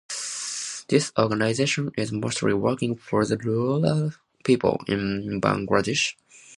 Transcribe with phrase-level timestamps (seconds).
[0.87, 4.11] This organization is mostly working for the rural
[4.43, 6.15] people in Bangladesh.